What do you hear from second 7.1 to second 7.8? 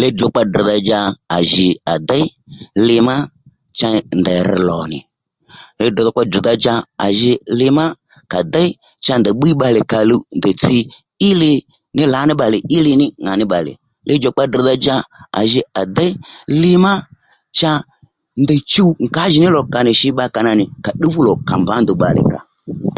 jì li